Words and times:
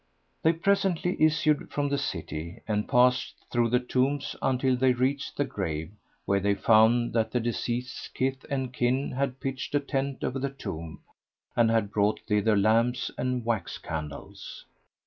They 0.41 0.53
presently 0.53 1.15
issued 1.23 1.69
from 1.71 1.89
the 1.89 1.97
city, 1.99 2.61
and 2.67 2.89
passed 2.89 3.35
through 3.51 3.69
the 3.69 3.79
tombs 3.79 4.35
until 4.41 4.75
they 4.75 4.93
reached 4.93 5.37
the 5.37 5.45
grave 5.45 5.91
where 6.25 6.39
they 6.39 6.55
found 6.55 7.13
that 7.13 7.29
the 7.29 7.39
deceased's 7.39 8.07
kith 8.07 8.43
and 8.49 8.73
kin 8.73 9.11
had 9.11 9.39
pitched 9.39 9.75
a 9.75 9.79
tent 9.79 10.23
over 10.23 10.39
the 10.39 10.49
tomb 10.49 11.01
and 11.55 11.69
had 11.69 11.91
brought 11.91 12.19
thither 12.21 12.57
lamps 12.57 13.11
and 13.15 13.45
wax 13.45 13.77
candles. 13.77 14.65